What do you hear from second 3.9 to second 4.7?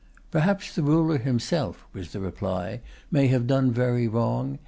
wrong....